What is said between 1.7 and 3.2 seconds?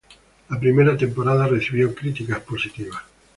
críticas positivas.